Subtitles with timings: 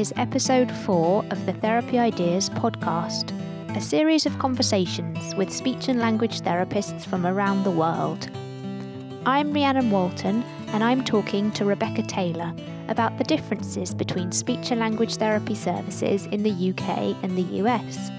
[0.00, 3.36] is episode 4 of the Therapy Ideas podcast,
[3.76, 8.30] a series of conversations with speech and language therapists from around the world.
[9.26, 12.54] I'm Rhiannon Walton, and I'm talking to Rebecca Taylor
[12.88, 18.10] about the differences between speech and language therapy services in the UK and the US.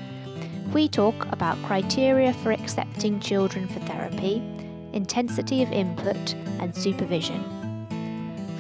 [0.76, 4.44] We talk about criteria for accepting children for therapy,
[4.94, 7.61] intensity of input, and supervision.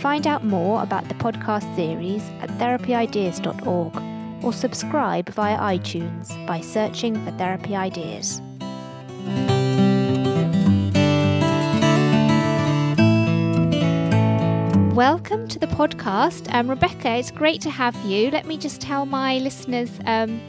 [0.01, 7.23] Find out more about the podcast series at therapyideas.org or subscribe via iTunes by searching
[7.23, 8.41] for Therapy Ideas.
[14.95, 16.51] Welcome to the podcast.
[16.51, 18.31] Um, Rebecca, it's great to have you.
[18.31, 20.41] Let me just tell my listeners um,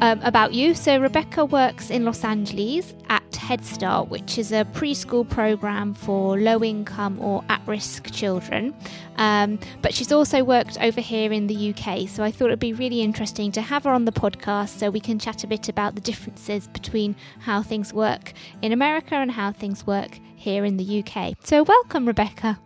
[0.00, 0.76] um, about you.
[0.76, 6.38] So, Rebecca works in Los Angeles at Head Start, which is a preschool program for
[6.38, 8.74] low income or at risk children.
[9.16, 12.74] Um, but she's also worked over here in the UK, so I thought it'd be
[12.74, 15.94] really interesting to have her on the podcast so we can chat a bit about
[15.94, 21.02] the differences between how things work in America and how things work here in the
[21.02, 21.32] UK.
[21.42, 22.60] So, welcome, Rebecca.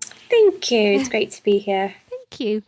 [0.00, 0.98] Thank you.
[0.98, 1.94] It's great to be here.
[2.10, 2.62] Thank you.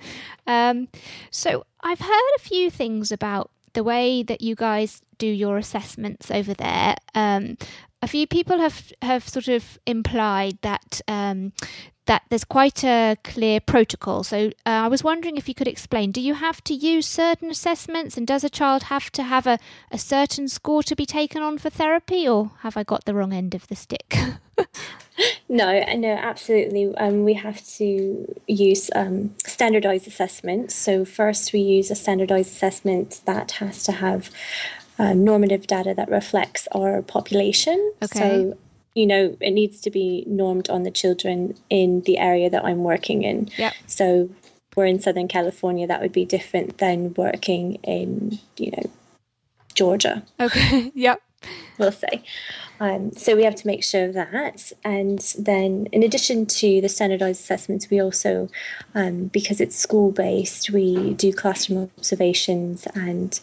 [0.47, 0.87] Um,
[1.33, 6.31] so, I've heard a few things about the way that you guys do your assessments
[6.31, 6.97] over there.
[7.15, 7.59] Um,
[8.01, 11.53] a few people have have sort of implied that um,
[12.07, 14.25] that there's quite a clear protocol.
[14.25, 17.51] So uh, I was wondering if you could explain: Do you have to use certain
[17.51, 19.59] assessments, and does a child have to have a,
[19.91, 23.33] a certain score to be taken on for therapy, or have I got the wrong
[23.33, 24.17] end of the stick?
[25.49, 26.95] no, no, absolutely.
[26.97, 30.75] Um, we have to use um, standardized assessments.
[30.75, 34.31] So first, we use a standardized assessment that has to have
[34.99, 37.93] uh, normative data that reflects our population.
[38.03, 38.19] Okay.
[38.19, 38.59] So
[38.97, 42.83] you know, it needs to be normed on the children in the area that I'm
[42.83, 43.51] working in.
[43.59, 43.75] Yep.
[43.87, 44.31] So
[44.75, 48.91] we're in Southern California, that would be different than working in, you know,
[49.75, 50.25] Georgia.
[50.41, 50.91] Okay.
[50.95, 51.21] yep.
[51.79, 52.25] We'll say.
[52.81, 54.73] Um, so we have to make sure of that.
[54.83, 58.49] And then, in addition to the standardized assessments, we also,
[58.95, 63.39] um, because it's school based, we do classroom observations and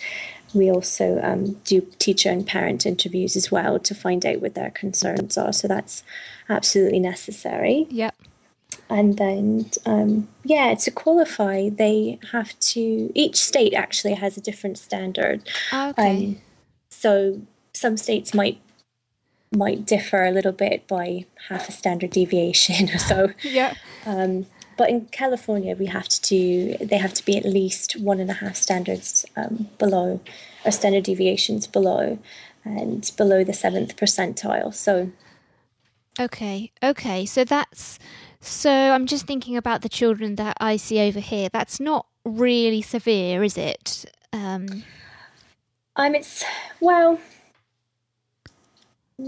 [0.54, 4.72] we also um, do teacher and parent interviews as well to find out what their
[4.72, 5.54] concerns are.
[5.54, 6.04] So that's
[6.50, 7.88] absolutely necessary.
[7.90, 8.16] Yep.
[8.90, 14.78] And then, um, yeah, to qualify, they have to, each state actually has a different
[14.78, 15.48] standard.
[15.74, 16.18] Okay.
[16.18, 16.42] Um,
[16.90, 17.42] so
[17.74, 18.60] some states might
[19.56, 23.30] might differ a little bit by half a standard deviation or so.
[23.44, 23.76] yeah.
[24.06, 24.48] Um,
[24.78, 28.30] but in California, we have to do, they have to be at least one and
[28.30, 30.20] a half standards um, below,
[30.66, 32.20] or standard deviations below,
[32.66, 34.74] and below the seventh percentile.
[34.74, 35.12] So,
[36.20, 36.72] Okay.
[36.84, 37.26] Okay.
[37.26, 37.98] So that's
[38.40, 41.50] so I'm just thinking about the children that I see over here.
[41.52, 44.06] That's not really severe, is it?
[44.34, 44.84] Um,
[45.96, 46.44] um, it's,
[46.82, 47.20] well,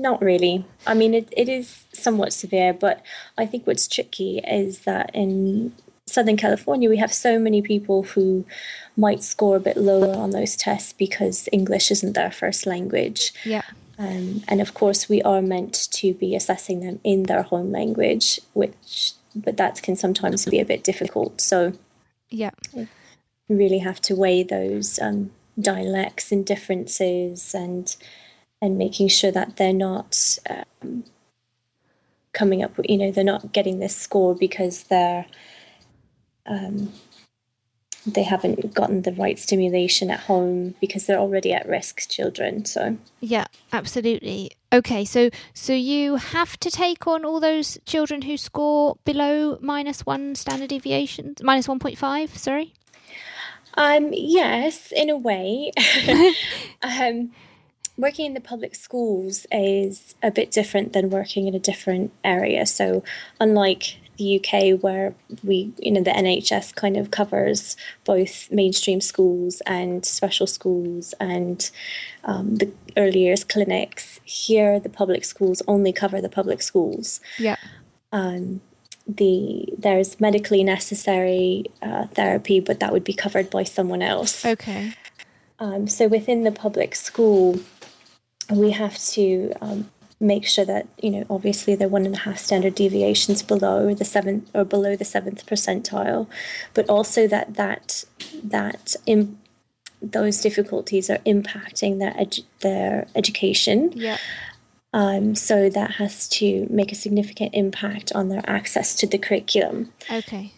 [0.01, 0.65] not really.
[0.85, 3.01] I mean, it, it is somewhat severe, but
[3.37, 5.73] I think what's tricky is that in
[6.07, 8.45] Southern California, we have so many people who
[8.95, 13.33] might score a bit lower on those tests because English isn't their first language.
[13.43, 13.63] yeah.
[13.97, 18.41] Um, and of course, we are meant to be assessing them in their home language,
[18.53, 21.39] which, but that can sometimes be a bit difficult.
[21.39, 21.71] So
[22.29, 22.51] Yeah.
[22.73, 22.87] we
[23.55, 27.95] really have to weigh those um, dialects and differences and
[28.65, 31.03] and making sure that they're not um,
[32.33, 35.25] coming up with, you know, they're not getting this score because they're
[36.47, 36.91] um,
[38.05, 42.65] they haven't gotten the right stimulation at home because they're already at risk children.
[42.65, 44.51] So Yeah, absolutely.
[44.71, 50.05] Okay, so so you have to take on all those children who score below minus
[50.05, 52.37] one standard deviation, minus one point five.
[52.37, 52.73] Sorry.
[53.77, 55.71] Um, yes, in a way.
[56.81, 57.31] um,
[57.97, 62.65] working in the public schools is a bit different than working in a different area.
[62.65, 63.03] So,
[63.39, 67.75] unlike the UK, where we, you know, the NHS kind of covers
[68.05, 71.69] both mainstream schools and special schools and
[72.23, 77.57] um, the early years clinics, here the public schools only cover the public schools Yeah.
[78.13, 78.61] um,
[79.07, 84.43] the there's medically necessary uh, therapy, but that would be covered by someone else.
[84.45, 84.93] Okay.
[85.59, 87.59] Um, so within the public school,
[88.49, 89.89] we have to um,
[90.19, 94.05] make sure that you know obviously they're one and a half standard deviations below the
[94.05, 96.27] seventh or below the seventh percentile,
[96.73, 98.05] but also that that
[98.43, 99.37] that in
[100.01, 103.91] those difficulties are impacting their edu- their education.
[103.95, 104.17] Yeah.
[104.93, 109.91] Um, so that has to make a significant impact on their access to the curriculum.
[110.09, 110.53] Okay.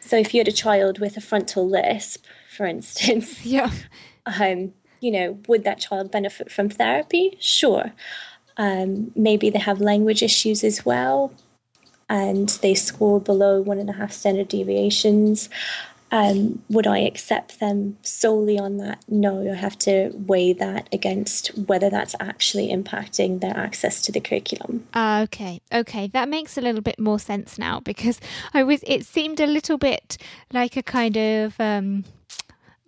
[0.00, 2.24] So if you had a child with a frontal lisp,
[2.56, 3.70] for instance, yeah,
[4.26, 7.36] um, you know, would that child benefit from therapy?
[7.40, 7.92] Sure.
[8.56, 11.32] Um, maybe they have language issues as well,
[12.08, 15.48] and they score below one and a half standard deviations.
[16.12, 19.02] Um, would I accept them solely on that?
[19.08, 24.20] No, I have to weigh that against whether that's actually impacting their access to the
[24.20, 24.86] curriculum.
[24.92, 28.20] Uh, okay, okay, that makes a little bit more sense now because
[28.52, 28.84] I was.
[28.86, 30.18] It seemed a little bit
[30.52, 31.58] like a kind of.
[31.58, 32.04] Um,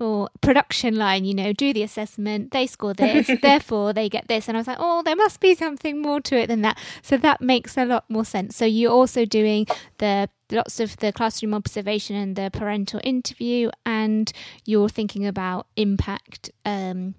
[0.01, 4.49] or production line, you know, do the assessment, they score this, therefore they get this.
[4.49, 6.79] And I was like, oh, there must be something more to it than that.
[7.03, 8.57] So that makes a lot more sense.
[8.57, 9.67] So you're also doing
[9.99, 14.33] the lots of the classroom observation and the parental interview, and
[14.65, 17.15] you're thinking about impact um,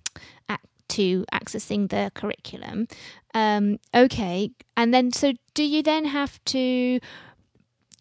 [0.89, 2.87] to accessing the curriculum.
[3.33, 4.51] Um, okay.
[4.77, 6.99] And then, so do you then have to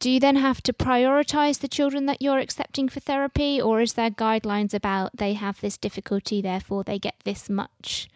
[0.04, 3.94] do you then have to prioritize the children that you're accepting for therapy, or is
[3.94, 8.10] there guidelines about they have this difficulty, therefore they get this much?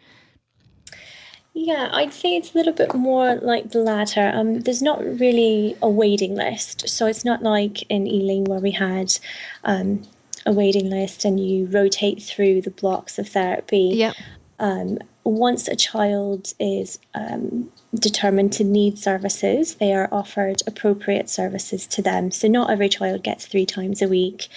[1.55, 4.31] Yeah, I'd say it's a little bit more like the latter.
[4.31, 8.69] Um, there's not really a waiting list, so it's not like in Ealing where we
[8.69, 9.17] had
[9.63, 10.03] um,
[10.45, 13.93] a waiting list and you rotate through the blocks of therapy.
[13.95, 14.13] Yeah.
[14.59, 21.87] Um, once a child is um, determined to need services, they are offered appropriate services
[21.87, 22.31] to them.
[22.31, 24.47] So, not every child gets three times a week.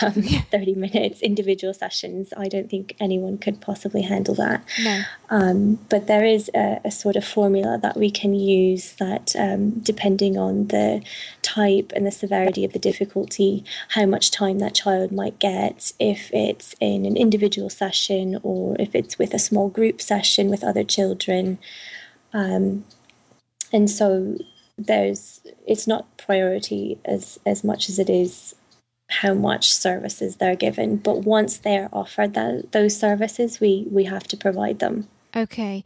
[0.00, 0.12] Um,
[0.52, 2.32] 30 minutes individual sessions.
[2.36, 4.62] I don't think anyone could possibly handle that.
[4.80, 5.02] No.
[5.28, 9.70] Um, but there is a, a, sort of formula that we can use that, um,
[9.80, 11.02] depending on the
[11.42, 16.32] type and the severity of the difficulty, how much time that child might get, if
[16.32, 20.84] it's in an individual session or if it's with a small group session with other
[20.84, 21.58] children.
[22.32, 22.84] Um,
[23.72, 24.38] and so
[24.78, 28.54] there's it's not priority as as much as it is
[29.08, 30.96] how much services they're given.
[30.96, 35.08] But once they're offered that those services we we have to provide them.
[35.36, 35.84] Okay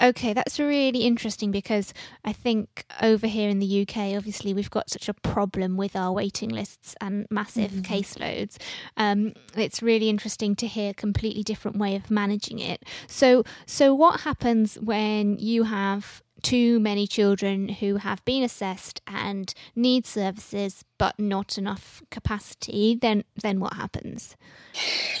[0.00, 1.92] Okay, that's really interesting because
[2.24, 6.12] I think over here in the UK, obviously, we've got such a problem with our
[6.12, 7.92] waiting lists and massive mm-hmm.
[7.92, 8.58] caseloads.
[8.96, 12.84] Um, it's really interesting to hear a completely different way of managing it.
[13.08, 19.52] So, so what happens when you have too many children who have been assessed and
[19.74, 24.36] need services but not enough capacity, then then what happens?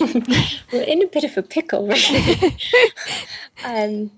[0.00, 2.56] We're in a bit of a pickle, really.
[3.64, 4.10] um,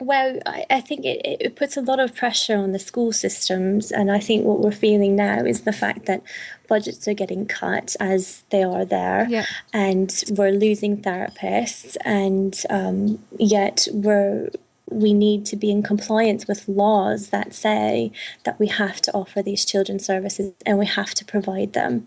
[0.00, 3.92] well, I, I think it, it puts a lot of pressure on the school systems,
[3.92, 6.22] and I think what we're feeling now is the fact that
[6.68, 9.46] budgets are getting cut as they are there, yeah.
[9.72, 14.50] and we're losing therapists, and um, yet we're
[14.90, 18.12] we need to be in compliance with laws that say
[18.44, 22.06] that we have to offer these children services and we have to provide them.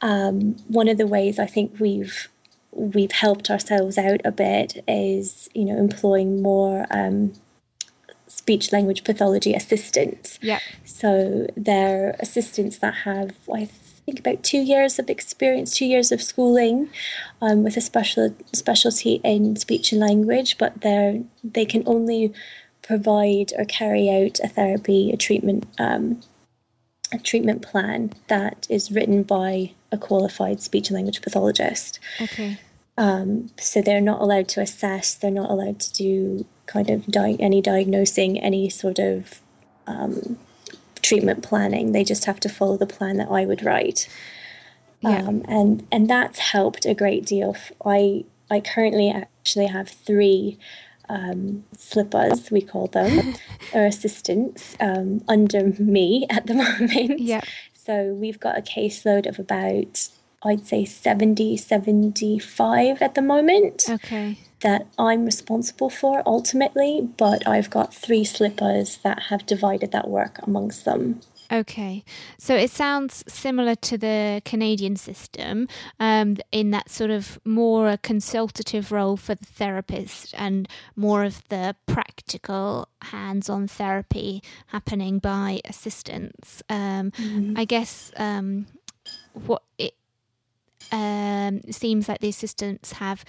[0.00, 2.28] Um, one of the ways I think we've
[2.76, 7.32] we've helped ourselves out a bit is you know employing more um,
[8.28, 10.38] speech language pathology assistants.
[10.42, 10.60] Yeah.
[10.84, 13.68] So they're assistants that have I
[14.04, 16.88] think about two years of experience, two years of schooling,
[17.42, 22.32] um, with a special specialty in speech and language, but they're they can only
[22.82, 26.20] provide or carry out a therapy, a treatment, um,
[27.12, 31.98] a treatment plan that is written by a qualified speech and language pathologist.
[32.20, 32.58] Okay.
[32.98, 35.14] Um, so they're not allowed to assess.
[35.14, 39.40] They're not allowed to do kind of di- any diagnosing, any sort of
[39.86, 40.38] um,
[41.02, 41.92] treatment planning.
[41.92, 44.08] They just have to follow the plan that I would write.
[45.00, 45.18] Yeah.
[45.18, 47.54] Um, and and that's helped a great deal.
[47.84, 50.58] I I currently actually have three
[51.08, 53.34] um, slippers, we call them,
[53.74, 57.20] or assistants um, under me at the moment.
[57.20, 57.42] Yeah.
[57.74, 60.08] So we've got a caseload of about,
[60.42, 63.86] I'd say 70, 75 at the moment.
[63.88, 70.08] Okay that I'm responsible for ultimately, but I've got three slippers that have divided that
[70.08, 71.20] work amongst them.
[71.52, 72.04] Okay,
[72.38, 75.68] so it sounds similar to the Canadian system
[76.00, 81.46] um, in that sort of more a consultative role for the therapist and more of
[81.48, 86.62] the practical hands on therapy happening by assistants.
[86.68, 87.54] Um, mm-hmm.
[87.56, 88.66] I guess um,
[89.34, 89.94] what it
[90.92, 93.24] um, seems like the assistants have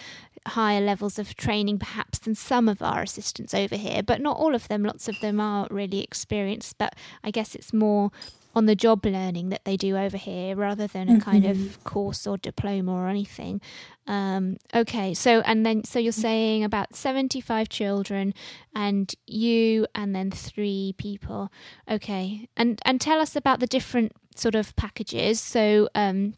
[0.47, 4.55] higher levels of training perhaps than some of our assistants over here, but not all
[4.55, 4.83] of them.
[4.83, 8.11] Lots of them are really experienced, but I guess it's more
[8.55, 11.21] on the job learning that they do over here rather than a mm-hmm.
[11.21, 11.83] kind of mm-hmm.
[11.83, 13.61] course or diploma or anything.
[14.07, 18.33] Um, okay, so and then so you're saying about 75 children
[18.73, 21.51] and you and then three people.
[21.89, 25.39] Okay, and and tell us about the different sort of packages.
[25.39, 26.33] So um,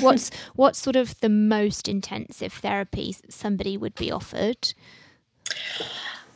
[0.00, 4.74] what's what's sort of the most intensive therapy somebody would be offered?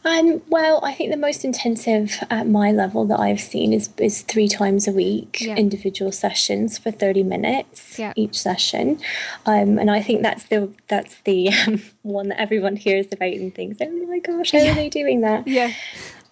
[0.04, 4.22] Um, well, I think the most intensive at my level that I've seen is, is
[4.22, 5.56] three times a week, yeah.
[5.56, 8.12] individual sessions for 30 minutes yeah.
[8.16, 9.00] each session.
[9.44, 13.54] Um, and I think that's the that's the um, one that everyone hears about and
[13.54, 14.72] thinks, oh my gosh, how yeah.
[14.72, 15.46] are they doing that?
[15.46, 15.72] Yeah.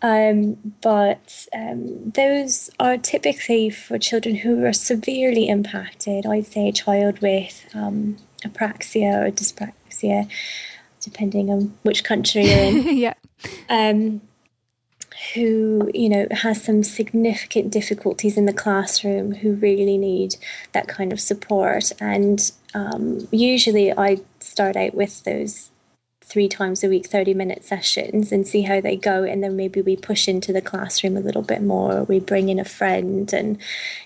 [0.02, 6.26] Um, but um, those are typically for children who are severely impacted.
[6.26, 10.30] I'd say a child with um, apraxia or dyspraxia
[11.00, 12.96] depending on which country you're in.
[12.98, 13.14] yeah.
[13.68, 14.20] Um,
[15.34, 20.36] who you know has some significant difficulties in the classroom who really need
[20.72, 25.70] that kind of support and um, usually i start out with those
[26.26, 29.80] three times a week 30 minute sessions and see how they go and then maybe
[29.80, 33.58] we push into the classroom a little bit more we bring in a friend and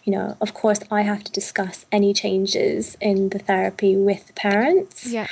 [0.05, 4.33] you know of course i have to discuss any changes in the therapy with the
[4.35, 5.27] parents yeah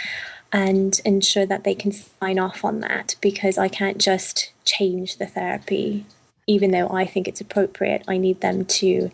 [0.53, 5.27] and ensure that they can sign off on that because I can't just change the
[5.27, 6.07] therapy,
[6.47, 8.03] even though I think it's appropriate.
[8.09, 9.11] I need them to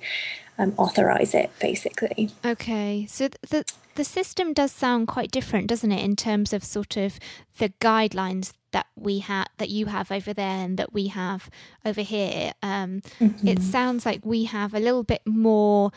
[0.58, 2.30] um, authorize it, basically.
[2.44, 6.96] Okay, so the the system does sound quite different, doesn't it, in terms of sort
[6.96, 7.18] of
[7.58, 11.48] the guidelines that we have that you have over there and that we have
[11.84, 12.52] over here.
[12.62, 13.46] Um, mm-hmm.
[13.46, 15.92] It sounds like we have a little bit more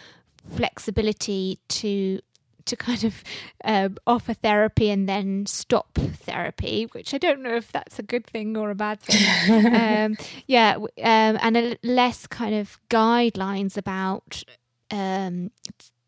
[0.55, 2.21] flexibility to
[2.67, 3.23] to kind of
[3.63, 8.27] um, offer therapy and then stop therapy, which I don't know if that's a good
[8.27, 9.65] thing or a bad thing.
[9.73, 10.87] um, yeah, um,
[11.41, 14.43] and a, less kind of guidelines about,
[14.91, 15.51] um,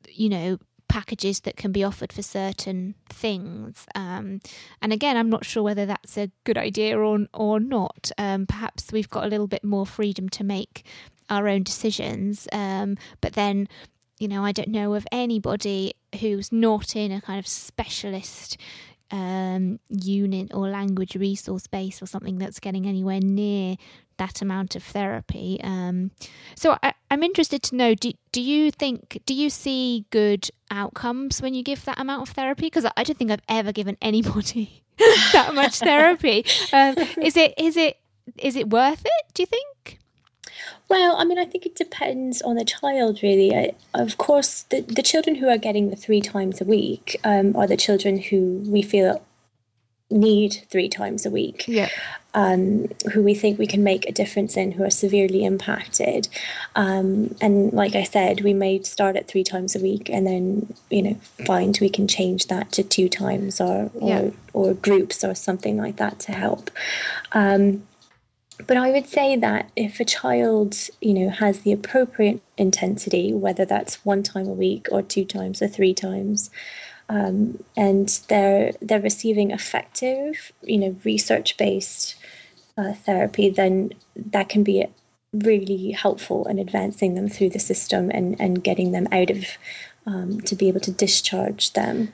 [0.10, 0.58] you know,
[0.90, 3.86] packages that can be offered for certain things.
[3.96, 4.42] Um,
[4.82, 8.12] and again, I'm not sure whether that's a good idea or or not.
[8.18, 10.86] Um, perhaps we've got a little bit more freedom to make
[11.30, 12.48] our own decisions.
[12.52, 13.70] Um, but then
[14.20, 18.58] you know, I don't know of anybody who's not in a kind of specialist
[19.12, 23.78] um, unit or language resource base or something that's getting anywhere near
[24.20, 25.60] that amount of therapy.
[25.64, 26.12] Um,
[26.56, 31.42] so I, am interested to know: do do you think do you see good outcomes
[31.42, 32.68] when you give that amount of therapy?
[32.68, 34.84] Because I don't think I've ever given anybody
[35.34, 36.46] that much therapy.
[36.72, 37.98] Um, is it is it
[38.38, 39.34] is it worth it?
[39.34, 40.00] Do you think?
[40.88, 43.56] Well, I mean, I think it depends on the child, really.
[43.56, 47.56] I, of course, the, the children who are getting the three times a week um,
[47.56, 49.24] are the children who we feel
[50.10, 51.66] need three times a week.
[51.68, 51.90] Yeah.
[52.36, 56.28] Um, who we think we can make a difference in, who are severely impacted.
[56.76, 60.74] Um, and like I said, we may start at three times a week and then,
[60.92, 64.30] you know, find we can change that to two times or, or, yeah.
[64.54, 66.70] or groups or something like that to help.
[67.32, 67.84] Um,
[68.68, 73.66] but I would say that if a child, you know, has the appropriate intensity, whether
[73.66, 76.50] that's one time a week or two times or three times,
[77.10, 82.16] um, and they're they're receiving effective, you know, research based
[82.78, 84.86] uh, therapy, then that can be
[85.34, 89.46] really helpful in advancing them through the system and and getting them out of
[90.06, 92.14] um, to be able to discharge them.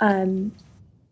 [0.00, 0.52] Um,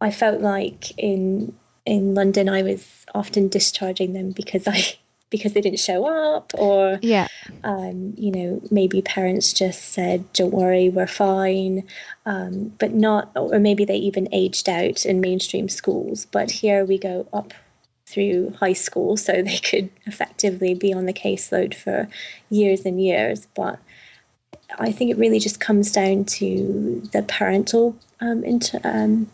[0.00, 4.96] I felt like in in London, I was often discharging them because I
[5.36, 7.26] because they didn't show up, or yeah,
[7.64, 11.82] um, you know, maybe parents just said, "Don't worry, we're fine,"
[12.24, 16.28] um, but not, or maybe they even aged out in mainstream schools.
[16.30, 17.52] But here we go up
[18.06, 22.08] through high school, so they could effectively be on the caseload for
[22.48, 23.80] years and years, but.
[24.76, 29.28] I think it really just comes down to the parental um, inter, um,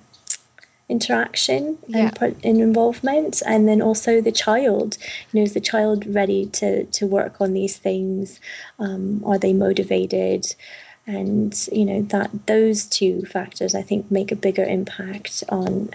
[0.91, 2.11] interaction yeah.
[2.21, 4.99] and, and involvement and then also the child.
[5.33, 8.41] You know is the child ready to to work on these things?
[8.79, 10.55] Um, are they motivated?
[11.07, 15.91] And you know that those two factors i think make a bigger impact on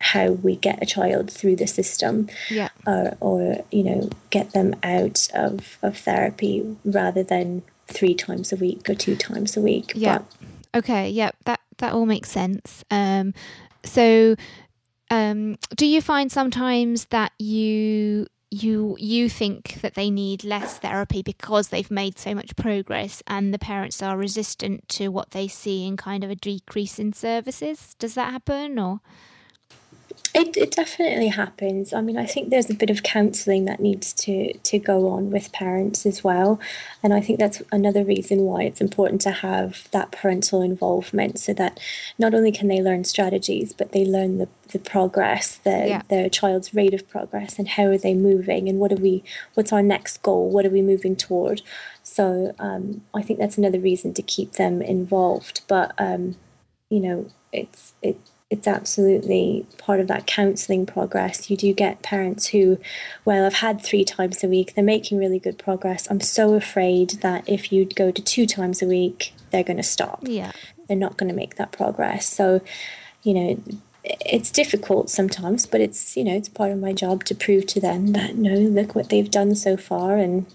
[0.00, 2.28] how we get a child through the system.
[2.50, 2.68] Yeah.
[2.86, 8.56] or, or you know get them out of, of therapy rather than three times a
[8.56, 9.92] week or two times a week.
[9.94, 10.18] Yeah.
[10.18, 11.10] But, okay.
[11.10, 12.84] Yeah that that all makes sense.
[12.90, 13.34] Um
[13.86, 14.36] so
[15.10, 21.20] um, do you find sometimes that you you you think that they need less therapy
[21.22, 25.86] because they've made so much progress and the parents are resistant to what they see
[25.86, 27.94] in kind of a decrease in services?
[27.98, 29.00] Does that happen or
[30.36, 31.94] It, it definitely happens.
[31.94, 35.30] I mean, I think there's a bit of counselling that needs to, to go on
[35.30, 36.60] with parents as well.
[37.02, 41.54] And I think that's another reason why it's important to have that parental involvement so
[41.54, 41.80] that
[42.18, 46.02] not only can they learn strategies, but they learn the, the progress, the, yeah.
[46.10, 49.24] their child's rate of progress and how are they moving and what are we,
[49.54, 50.50] what's our next goal?
[50.50, 51.62] What are we moving toward?
[52.02, 55.62] So um, I think that's another reason to keep them involved.
[55.66, 56.36] But, um,
[56.90, 61.50] you know, it's, it, it's absolutely part of that counselling progress.
[61.50, 62.78] You do get parents who,
[63.24, 66.06] well, I've had three times a week, they're making really good progress.
[66.10, 69.82] I'm so afraid that if you go to two times a week, they're going to
[69.82, 70.20] stop.
[70.22, 70.52] Yeah.
[70.86, 72.26] They're not going to make that progress.
[72.26, 72.60] So,
[73.24, 73.62] you know,
[74.04, 77.80] it's difficult sometimes, but it's, you know, it's part of my job to prove to
[77.80, 80.46] them that, no, look what they've done so far and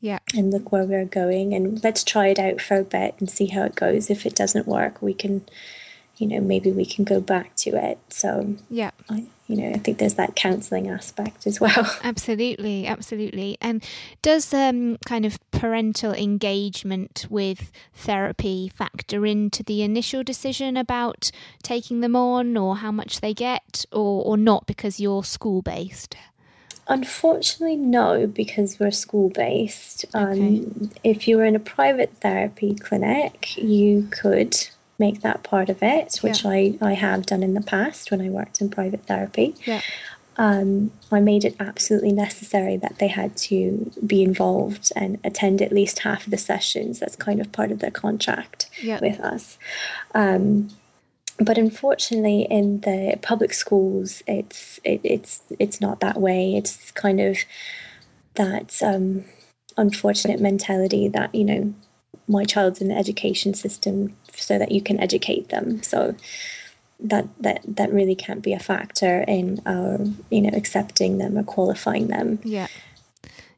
[0.00, 0.18] yeah.
[0.36, 3.46] And look where we're going and let's try it out for a bit and see
[3.46, 4.10] how it goes.
[4.10, 5.46] If it doesn't work, we can
[6.16, 7.98] you know maybe we can go back to it.
[8.08, 8.90] So yeah.
[9.08, 11.98] I, you know i think there's that counseling aspect as well.
[12.02, 13.58] Absolutely absolutely.
[13.60, 13.84] And
[14.22, 21.30] does um kind of parental engagement with therapy factor into the initial decision about
[21.62, 26.16] taking them on or how much they get or or not because you're school based
[26.86, 30.04] Unfortunately, no, because we're school based.
[30.14, 30.58] Okay.
[30.58, 34.54] Um, if you were in a private therapy clinic, you could
[34.98, 36.50] make that part of it, which yeah.
[36.50, 39.54] I, I have done in the past when I worked in private therapy.
[39.64, 39.80] Yeah.
[40.36, 45.72] Um, I made it absolutely necessary that they had to be involved and attend at
[45.72, 46.98] least half of the sessions.
[46.98, 48.98] That's kind of part of their contract yeah.
[49.00, 49.58] with us.
[50.14, 50.70] Um,
[51.38, 56.56] but unfortunately, in the public schools, it's it, it's it's not that way.
[56.56, 57.38] It's kind of
[58.34, 59.24] that um,
[59.76, 61.74] unfortunate mentality that you know
[62.28, 65.82] my child's in the education system so that you can educate them.
[65.82, 66.14] So
[67.00, 69.98] that that that really can't be a factor in our
[70.30, 72.38] you know accepting them or qualifying them.
[72.44, 72.68] Yeah.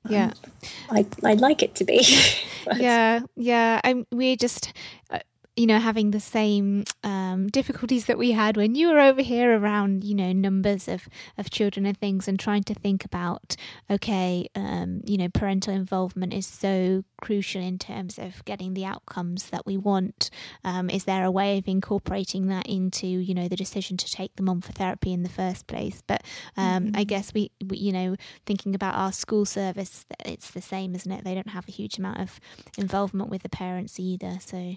[0.08, 0.26] Yeah.
[0.26, 0.52] Um,
[0.90, 2.06] I I'd like it to be.
[2.76, 3.80] yeah, yeah.
[3.84, 4.06] I'm.
[4.10, 4.72] We just.
[5.10, 5.20] Uh,
[5.56, 9.58] you know, having the same um, difficulties that we had when you were over here
[9.58, 11.08] around, you know, numbers of,
[11.38, 13.56] of children and things, and trying to think about,
[13.90, 19.48] okay, um, you know, parental involvement is so crucial in terms of getting the outcomes
[19.48, 20.28] that we want.
[20.62, 24.36] Um, is there a way of incorporating that into, you know, the decision to take
[24.36, 26.02] them on for therapy in the first place?
[26.06, 26.22] But
[26.58, 26.96] um, mm-hmm.
[26.96, 31.10] I guess we, we, you know, thinking about our school service, it's the same, isn't
[31.10, 31.24] it?
[31.24, 32.38] They don't have a huge amount of
[32.76, 34.36] involvement with the parents either.
[34.44, 34.76] So.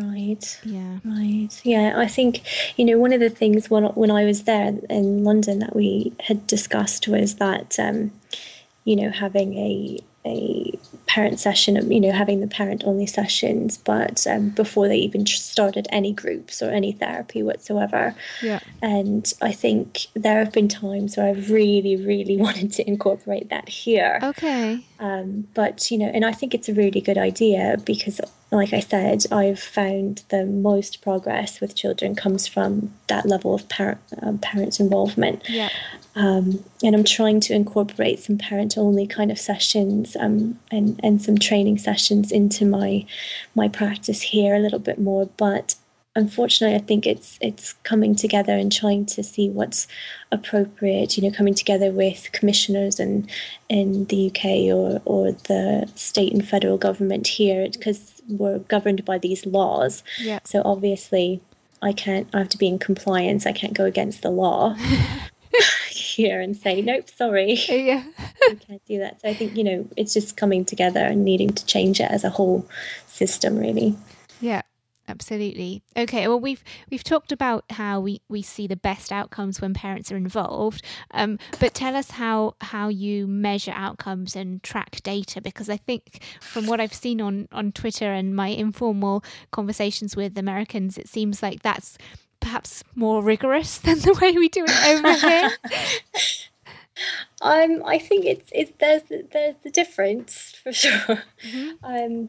[0.00, 0.60] Right.
[0.64, 0.98] Yeah.
[1.04, 1.48] Right.
[1.64, 1.94] Yeah.
[1.96, 2.42] I think
[2.76, 6.12] you know one of the things when when I was there in London that we
[6.20, 8.12] had discussed was that um,
[8.84, 14.26] you know having a a parent session, you know, having the parent only sessions, but
[14.26, 18.14] um, before they even started any groups or any therapy whatsoever.
[18.42, 18.60] Yeah.
[18.82, 23.68] And I think there have been times where I've really, really wanted to incorporate that
[23.68, 24.18] here.
[24.22, 24.84] Okay.
[24.98, 28.80] Um, but, you know, and I think it's a really good idea because like I
[28.80, 34.38] said, I've found the most progress with children comes from that level of parent um,
[34.38, 35.42] parents involvement.
[35.48, 35.68] Yeah.
[36.18, 41.22] Um, and I'm trying to incorporate some parent only kind of sessions um, and and
[41.22, 43.06] some training sessions into my
[43.54, 45.30] my practice here a little bit more.
[45.36, 45.76] But
[46.16, 49.86] unfortunately, I think it's it's coming together and trying to see what's
[50.32, 51.16] appropriate.
[51.16, 53.30] You know, coming together with commissioners and
[53.68, 59.18] in the UK or or the state and federal government here because we're governed by
[59.18, 60.02] these laws.
[60.18, 60.40] Yeah.
[60.42, 61.40] So obviously,
[61.80, 62.26] I can't.
[62.34, 63.46] I have to be in compliance.
[63.46, 64.74] I can't go against the law.
[66.18, 67.54] here and say nope sorry.
[67.68, 68.02] Yeah.
[68.48, 69.20] You can't do that.
[69.20, 72.24] So i think you know it's just coming together and needing to change it as
[72.24, 72.66] a whole
[73.06, 73.96] system really.
[74.40, 74.62] Yeah
[75.08, 75.82] absolutely.
[75.96, 80.12] Okay well we've we've talked about how we we see the best outcomes when parents
[80.12, 85.70] are involved um, but tell us how how you measure outcomes and track data because
[85.70, 90.98] i think from what i've seen on on twitter and my informal conversations with americans
[90.98, 91.96] it seems like that's
[92.40, 95.50] perhaps more rigorous than the way we do it over here
[97.42, 101.70] um i think it's it's there's there's the difference for sure mm-hmm.
[101.84, 102.28] um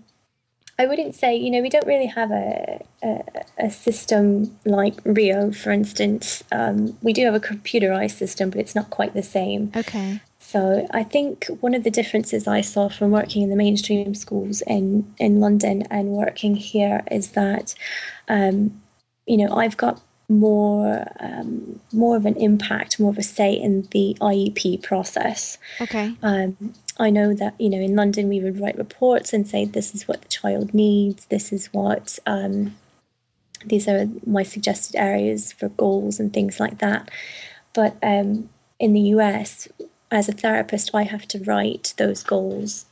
[0.80, 3.20] I wouldn't say, you know, we don't really have a, a,
[3.58, 6.42] a system like Rio, for instance.
[6.54, 9.74] Um, we do have a computerized system, but it's not quite the same.
[9.76, 10.22] Okay.
[10.40, 14.64] So I think one of the differences I saw from working in the mainstream schools
[14.68, 17.76] in, in London and working here is that,
[18.30, 18.82] um,
[19.30, 23.88] you know, I've got more um, more of an impact, more of a say in
[23.92, 25.58] the IEP process.
[25.82, 26.16] Okay.
[26.22, 29.96] Um, I know that you know in London we would write reports and say this
[29.96, 32.76] is what the child needs, this is what um,
[33.66, 37.10] these are my suggested areas for goals and things like that.
[37.74, 39.68] But um, in the US,
[40.12, 42.86] as a therapist, I have to write those goals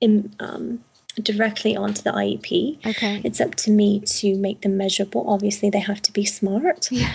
[0.00, 0.82] in, um,
[1.14, 2.86] directly onto the IEP.
[2.86, 3.20] Okay.
[3.24, 5.24] It's up to me to make them measurable.
[5.28, 6.90] Obviously, they have to be smart.
[6.90, 7.12] Yeah.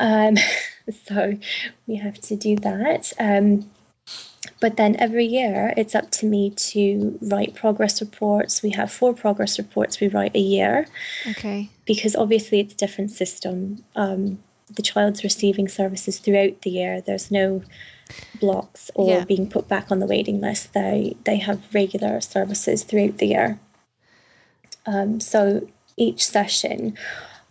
[0.00, 0.36] Um,
[1.06, 1.38] so
[1.86, 3.12] we have to do that.
[3.18, 3.70] Um,
[4.60, 8.62] but then every year, it's up to me to write progress reports.
[8.62, 10.86] We have four progress reports we write a year
[11.30, 11.68] Okay.
[11.84, 13.84] because obviously it's a different system.
[13.96, 14.38] Um,
[14.74, 17.00] the child's receiving services throughout the year.
[17.00, 17.62] There's no
[18.40, 19.24] blocks or Yeah.
[19.24, 20.72] being put back on the waiting list.
[20.72, 23.58] They they have regular services throughout the year.
[24.86, 26.96] Um, so each session,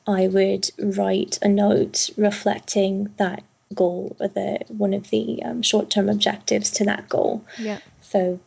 [0.08, 3.43] I would write a note reflecting that
[3.74, 7.45] goal or the one of the um, short term objectives to that goal.
[7.58, 7.80] Yeah.
[8.02, 8.39] So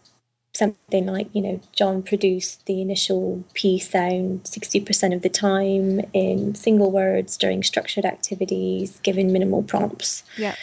[0.53, 6.55] something like, you know, John produced the initial P sound 60% of the time in
[6.55, 10.22] single words during structured activities, given minimal prompts.
[10.38, 10.55] Yeah.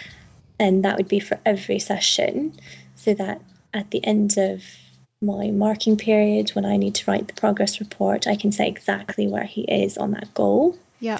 [0.61, 2.53] And that would be for every session,
[2.93, 3.41] so that
[3.73, 4.63] at the end of
[5.19, 9.25] my marking period, when I need to write the progress report, I can say exactly
[9.25, 10.77] where he is on that goal.
[10.99, 11.19] Yeah.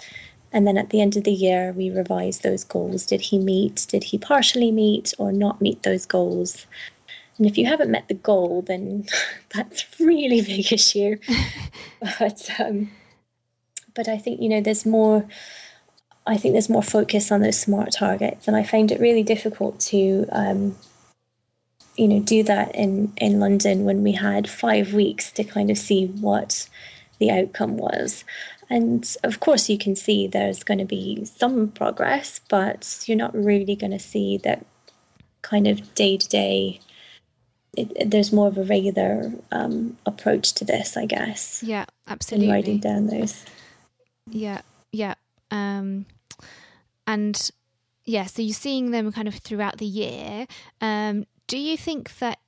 [0.53, 3.03] And then at the end of the year, we revise those goals.
[3.03, 3.87] Did he meet?
[3.89, 6.67] Did he partially meet or not meet those goals?
[7.39, 9.07] And if you haven't met the goal, then
[9.55, 11.17] that's a really big issue.
[12.19, 12.91] but um,
[13.95, 15.25] but I think you know there's more.
[16.27, 19.79] I think there's more focus on those smart targets, and I find it really difficult
[19.91, 20.77] to um,
[21.95, 25.77] you know do that in in London when we had five weeks to kind of
[25.77, 26.67] see what
[27.19, 28.23] the outcome was.
[28.69, 33.35] And of course, you can see there's going to be some progress, but you're not
[33.35, 34.65] really going to see that
[35.41, 36.79] kind of day to day.
[38.05, 41.81] There's more of a regular um, approach to this, I guess, Yeah.
[42.07, 42.49] in Absolutely.
[42.49, 43.43] writing down those.
[44.29, 44.61] Yeah,
[44.93, 45.15] yeah.
[45.51, 46.05] Um,
[47.05, 47.51] and
[48.05, 50.47] yeah, so you're seeing them kind of throughout the year.
[50.79, 52.39] Um, do you think that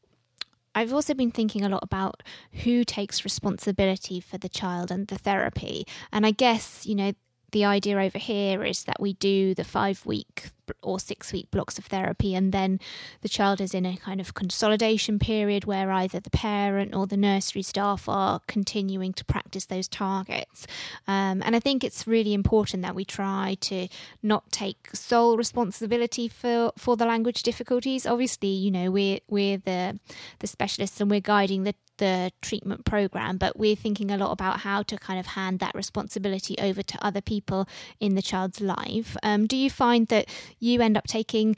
[0.76, 2.24] I've also been thinking a lot about
[2.64, 5.86] who takes responsibility for the child and the therapy?
[6.12, 7.14] And I guess, you know,
[7.52, 10.50] the idea over here is that we do the five week
[10.82, 12.80] or six week blocks of therapy, and then
[13.22, 17.18] the child is in a kind of consolidation period where either the parent or the
[17.18, 20.68] nursery staff are continuing to practice those targets.
[21.08, 23.88] Um, and I think it's really important that we try to
[24.22, 28.06] not take sole responsibility for, for the language difficulties.
[28.06, 30.00] Obviously, you know, we're, we're the,
[30.40, 34.62] the specialists and we're guiding the the treatment program, but we're thinking a lot about
[34.62, 37.68] how to kind of hand that responsibility over to other people
[38.00, 39.16] in the child's life.
[39.22, 40.28] Um, do you find that
[40.64, 41.56] you end up taking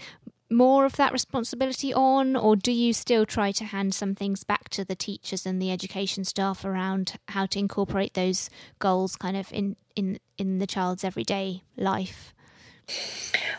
[0.50, 4.70] more of that responsibility on, or do you still try to hand some things back
[4.70, 9.52] to the teachers and the education staff around how to incorporate those goals kind of
[9.52, 12.34] in in in the child's everyday life?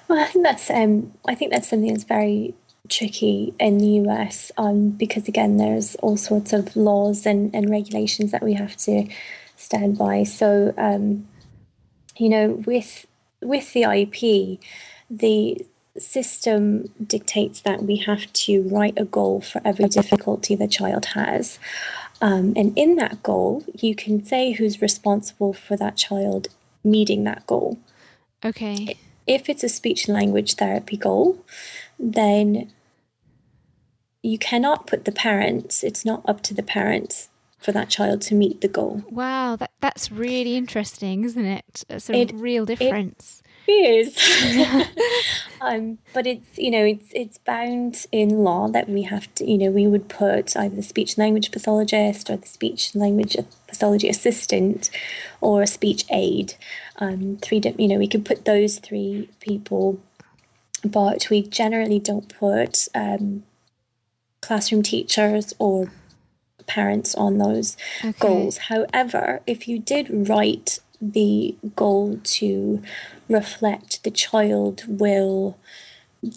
[0.09, 2.55] Well, I think that's um, I think that's something that's very
[2.89, 8.31] tricky in the US um, because again, there's all sorts of laws and, and regulations
[8.31, 9.09] that we have to
[9.57, 10.23] stand by.
[10.23, 11.27] So, um,
[12.17, 13.07] you know, with
[13.43, 14.61] with the IEP,
[15.11, 15.67] the
[15.99, 21.59] system dictates that we have to write a goal for every difficulty the child has.
[22.21, 26.49] Um, and in that goal, you can say who's responsible for that child
[26.85, 27.79] meeting that goal.
[28.45, 28.97] Okay.
[29.27, 31.39] If it's a speech and language therapy goal,
[31.99, 32.73] then
[34.23, 38.35] you cannot put the parents, it's not up to the parents for that child to
[38.35, 39.03] meet the goal.
[39.11, 41.85] Wow, that that's really interesting, isn't it?
[41.89, 43.43] It's a It- real difference.
[43.69, 44.17] Is.
[45.61, 49.59] um, but it's you know it's it's bound in law that we have to you
[49.59, 53.37] know we would put either the speech and language pathologist or the speech and language
[53.67, 54.91] pathology assistant
[55.41, 56.55] or a speech aide.
[56.99, 59.99] Um, three you know we could put those three people,
[60.85, 63.43] but we generally don't put um,
[64.41, 65.91] classroom teachers or
[66.67, 68.13] parents on those Okay.
[68.19, 68.59] goals.
[68.59, 72.83] However, if you did write the goal to
[73.29, 75.57] reflect the child will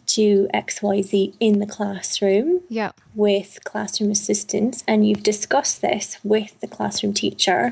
[0.06, 2.92] do XYZ in the classroom Yeah.
[3.16, 7.72] with classroom assistants, and you've discussed this with the classroom teacher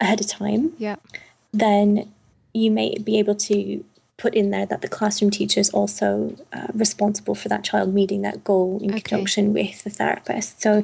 [0.00, 0.96] ahead of time, Yeah.
[1.52, 2.12] then
[2.52, 3.84] you may be able to
[4.16, 8.22] put in there that the classroom teacher is also uh, responsible for that child meeting
[8.22, 9.00] that goal in Okay.
[9.02, 10.60] conjunction with the therapist.
[10.60, 10.82] So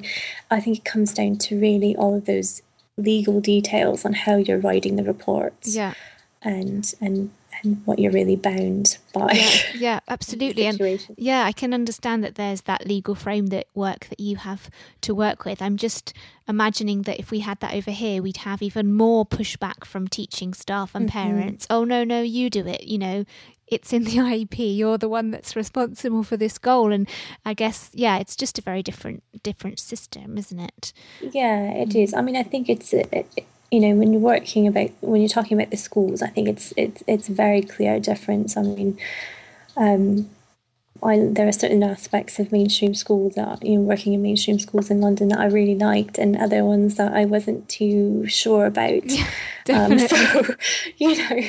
[0.52, 2.62] I think it comes down to really all of those
[2.96, 5.94] legal details on how you're writing the reports Yeah.
[6.42, 7.30] and and
[7.62, 9.30] and what you're really bound by.
[9.32, 10.66] Yeah, yeah absolutely.
[10.66, 14.70] and yeah, I can understand that there's that legal framework that work that you have
[15.02, 15.62] to work with.
[15.62, 16.12] I'm just
[16.48, 20.54] imagining that if we had that over here, we'd have even more pushback from teaching
[20.54, 21.18] staff and mm-hmm.
[21.18, 21.66] parents.
[21.70, 22.84] Oh, no, no, you do it.
[22.84, 23.24] You know,
[23.68, 24.76] it's in the IEP.
[24.76, 26.92] You're the one that's responsible for this goal.
[26.92, 27.08] And
[27.44, 30.92] I guess, yeah, it's just a very different, different system, isn't it?
[31.20, 32.14] Yeah, it is.
[32.14, 33.26] I mean, I think it's, it,
[33.70, 36.72] you know, when you're working about, when you're talking about the schools, I think it's,
[36.76, 38.56] it's, it's a very clear difference.
[38.56, 38.98] I mean,
[39.76, 40.30] um,
[41.02, 44.90] I, there are certain aspects of mainstream schools that you know working in mainstream schools
[44.90, 49.02] in London that I really liked, and other ones that I wasn't too sure about.
[49.66, 50.44] Yeah, um, so
[50.96, 51.42] you know,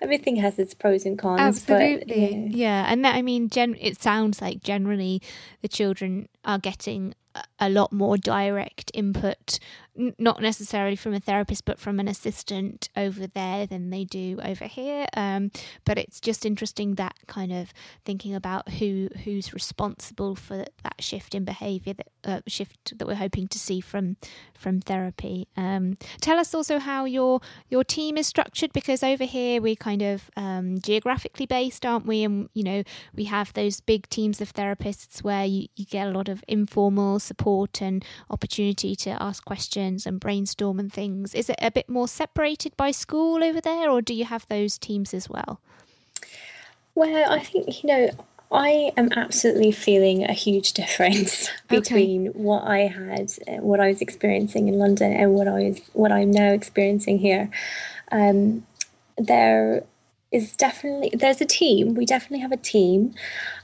[0.00, 1.40] everything has its pros and cons.
[1.40, 2.82] Absolutely, but, yeah.
[2.82, 5.22] yeah, and that, I mean, gen- it sounds like generally
[5.62, 7.14] the children are getting
[7.58, 9.58] a lot more direct input
[10.16, 14.64] not necessarily from a therapist but from an assistant over there than they do over
[14.64, 15.50] here um,
[15.84, 17.72] but it's just interesting that kind of
[18.04, 23.14] thinking about who who's responsible for that shift in behavior that uh, shift that we're
[23.14, 24.16] hoping to see from
[24.56, 29.60] from therapy um, tell us also how your your team is structured because over here
[29.60, 32.82] we're kind of um, geographically based aren't we and you know
[33.14, 37.18] we have those big teams of therapists where you, you get a lot of informal
[37.18, 41.34] support and opportunity to ask questions questions and brainstorm and things.
[41.34, 44.78] Is it a bit more separated by school over there, or do you have those
[44.78, 45.60] teams as well?
[46.94, 48.10] Well, I think, you know,
[48.50, 52.38] I am absolutely feeling a huge difference between okay.
[52.38, 53.30] what I had,
[53.62, 57.50] what I was experiencing in London, and what I was, what I'm now experiencing here.
[58.10, 58.66] Um,
[59.18, 59.84] there
[60.30, 61.94] is definitely there's a team.
[61.94, 63.14] We definitely have a team.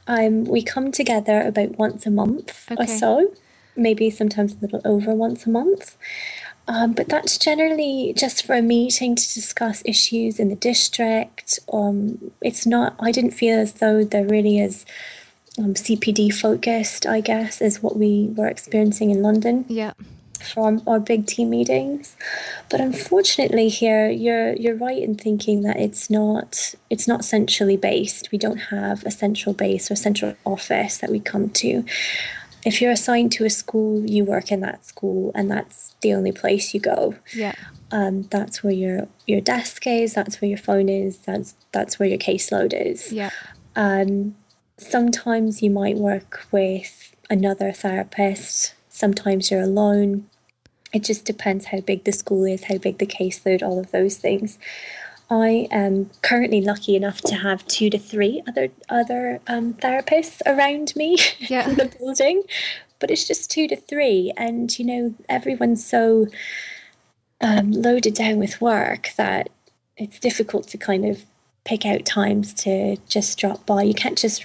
[0.06, 2.82] Um, we come together about once a month okay.
[2.82, 3.32] or so
[3.76, 5.96] maybe sometimes a little over once a month.
[6.66, 11.58] Um, but that's generally just for a meeting to discuss issues in the district.
[11.72, 14.86] Um, it's not, I didn't feel as though there really is
[15.58, 19.64] um, CPD focused, I guess, is what we were experiencing in London.
[19.68, 19.92] Yeah.
[20.52, 22.16] From our big team meetings,
[22.68, 28.30] but unfortunately here you're you're right in thinking that it's not it's not centrally based.
[28.30, 31.82] We don't have a central base or central office that we come to
[32.64, 36.32] if you're assigned to a school, you work in that school, and that's the only
[36.32, 37.16] place you go.
[37.34, 37.54] Yeah.
[37.90, 40.14] Um, that's where your your desk is.
[40.14, 41.18] That's where your phone is.
[41.18, 43.12] That's that's where your caseload is.
[43.12, 43.30] Yeah.
[43.76, 44.36] Um,
[44.78, 48.74] sometimes you might work with another therapist.
[48.88, 50.28] Sometimes you're alone.
[50.92, 54.16] It just depends how big the school is, how big the caseload, all of those
[54.16, 54.58] things.
[55.30, 60.94] I am currently lucky enough to have two to three other other um, therapists around
[60.96, 61.68] me yeah.
[61.68, 62.42] in the building,
[62.98, 66.26] but it's just two to three, and you know everyone's so
[67.40, 69.48] um, loaded down with work that
[69.96, 71.24] it's difficult to kind of
[71.64, 73.82] pick out times to just drop by.
[73.82, 74.44] You can't just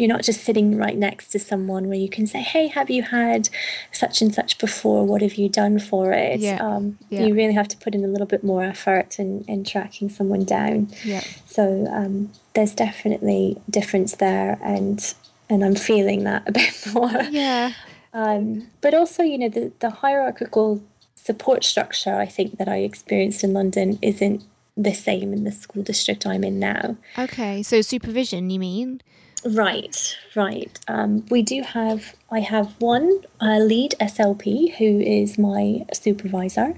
[0.00, 3.02] you're not just sitting right next to someone where you can say, "Hey, have you
[3.02, 3.50] had
[3.92, 5.04] such and such before?
[5.04, 6.56] What have you done for it?" Yeah.
[6.56, 7.26] Um, yeah.
[7.26, 10.44] You really have to put in a little bit more effort in, in tracking someone
[10.44, 10.88] down.
[11.04, 11.22] Yeah.
[11.44, 15.14] So um, there's definitely difference there, and
[15.50, 17.22] and I'm feeling that a bit more.
[17.30, 17.72] Yeah.
[18.14, 20.82] Um, but also, you know, the the hierarchical
[21.14, 24.42] support structure I think that I experienced in London isn't
[24.76, 26.96] the same in the school district I'm in now.
[27.18, 29.02] Okay, so supervision, you mean?
[29.44, 30.78] Right, right.
[30.86, 36.74] Um, we do have, I have one uh, lead SLP who is my supervisor,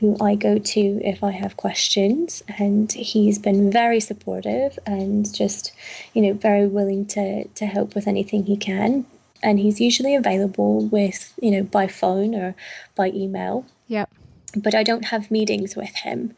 [0.00, 2.42] who I go to if I have questions.
[2.58, 5.72] And he's been very supportive and just,
[6.14, 9.04] you know, very willing to, to help with anything he can.
[9.42, 12.54] And he's usually available with, you know, by phone or
[12.96, 13.66] by email.
[13.86, 14.10] Yep.
[14.56, 16.34] But I don't have meetings with him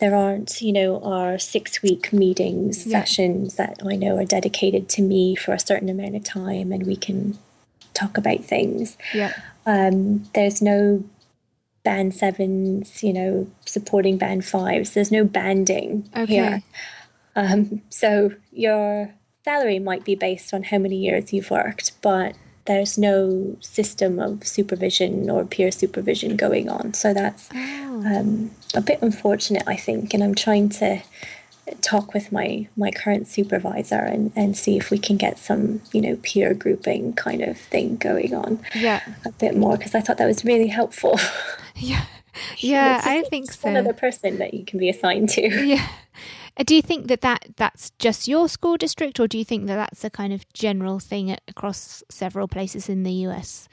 [0.00, 3.00] there aren't, you know, our six week meetings, yeah.
[3.00, 6.86] sessions that I know are dedicated to me for a certain amount of time and
[6.86, 7.36] we can
[7.94, 8.96] talk about things.
[9.12, 9.32] Yeah.
[9.66, 11.04] Um, there's no
[11.82, 14.92] band sevens, you know, supporting band fives.
[14.92, 16.26] There's no banding okay.
[16.26, 16.62] here.
[17.34, 19.12] Um, so your
[19.44, 22.34] salary might be based on how many years you've worked, but
[22.68, 26.94] there's no system of supervision or peer supervision going on.
[26.94, 28.04] So that's oh.
[28.06, 30.12] um, a bit unfortunate, I think.
[30.14, 31.00] And I'm trying to
[31.80, 36.00] talk with my my current supervisor and and see if we can get some you
[36.00, 40.16] know peer grouping kind of thing going on yeah a bit more because i thought
[40.16, 41.20] that was really helpful
[41.76, 42.06] yeah
[42.56, 45.86] yeah i think so another person that you can be assigned to yeah
[46.64, 49.76] do you think that, that that's just your school district, or do you think that
[49.76, 53.68] that's a kind of general thing across several places in the US?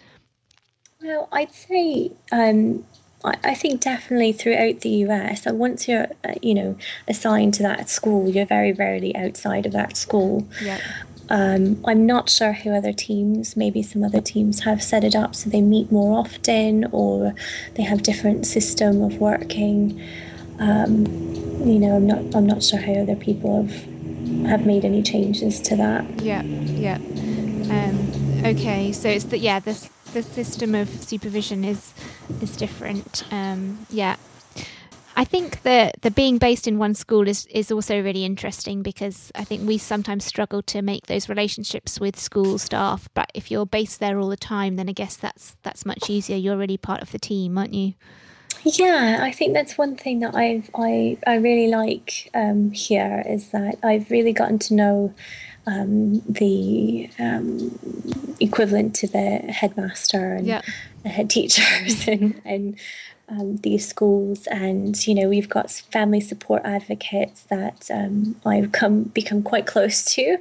[1.01, 2.85] Well, I'd say um,
[3.25, 7.89] I, I think definitely throughout the US, once you're, uh, you know, assigned to that
[7.89, 10.47] school, you're very rarely outside of that school.
[10.61, 10.79] Yeah.
[11.27, 15.33] Um, I'm not sure how other teams, maybe some other teams have set it up
[15.33, 17.33] so they meet more often or
[17.73, 19.99] they have different system of working.
[20.59, 21.05] Um,
[21.65, 25.59] you know, I'm not I'm not sure how other people have have made any changes
[25.61, 26.21] to that.
[26.21, 26.95] Yeah, yeah.
[26.95, 31.93] Um, okay, so it's that yeah the the system of supervision is
[32.41, 33.23] is different.
[33.31, 34.15] Um, yeah.
[35.17, 39.31] I think that the being based in one school is, is also really interesting because
[39.33, 43.07] I think we sometimes struggle to make those relationships with school staff.
[43.13, 46.35] But if you're based there all the time, then I guess that's that's much easier.
[46.35, 47.93] You're really part of the team, aren't you?
[48.65, 53.49] Yeah, I think that's one thing that I've I I really like um, here is
[53.49, 55.13] that I've really gotten to know
[55.67, 57.77] um, the um,
[58.39, 60.61] equivalent to the headmaster and Yeah.
[61.03, 62.75] the head teachers and and
[63.27, 69.03] um, these schools, and you know we've got family support advocates that um, I've come
[69.03, 70.37] become quite close to,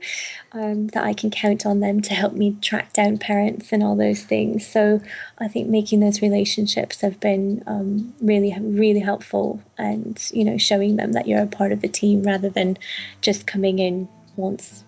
[0.53, 3.97] um, that I can count on them to help me track down parents and all
[3.97, 4.67] those things.
[4.67, 5.01] So
[5.39, 10.97] I think making those relationships have been um, really really helpful, and you know showing
[10.97, 12.77] them that you're a part of the team rather than
[13.23, 14.85] just coming in once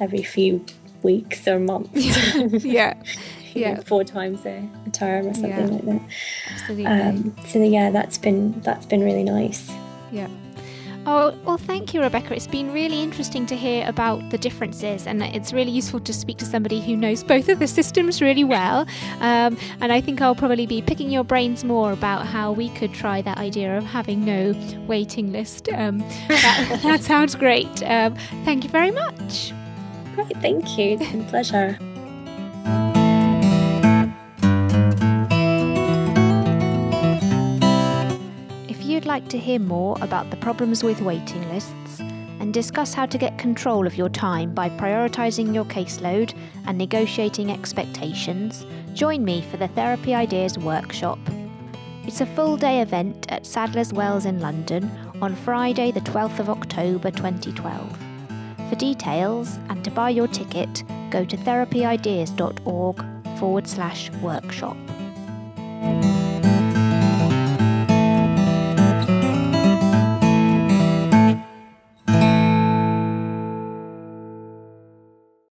[0.00, 0.64] every few
[1.02, 1.90] weeks or months.
[2.64, 2.94] yeah,
[3.60, 3.80] know, Yeah.
[3.80, 5.66] four times a, term or something Yeah.
[5.66, 6.00] like that.
[6.52, 6.86] absolutely.
[6.86, 9.70] Um, so yeah, that's been that's been really nice.
[10.10, 10.28] Yeah.
[11.04, 12.32] Oh, well, thank you, Rebecca.
[12.32, 16.38] It's been really interesting to hear about the differences, and it's really useful to speak
[16.38, 18.86] to somebody who knows both of the systems really well.
[19.20, 22.94] Um, and I think I'll probably be picking your brains more about how we could
[22.94, 24.54] try that idea of having no
[24.86, 25.68] waiting list.
[25.70, 27.82] Um, that, that sounds great.
[27.82, 29.52] Um, thank you very much.
[30.14, 30.98] Great, thank you.
[31.00, 31.78] It's been a pleasure.
[39.12, 42.00] Like to hear more about the problems with waiting lists
[42.40, 46.34] and discuss how to get control of your time by prioritising your caseload
[46.66, 51.18] and negotiating expectations, join me for the Therapy Ideas Workshop.
[52.04, 56.48] It's a full day event at Sadler's Wells in London on Friday, the 12th of
[56.48, 57.98] October 2012.
[58.70, 63.04] For details and to buy your ticket, go to therapyideas.org
[63.38, 64.78] forward slash workshop.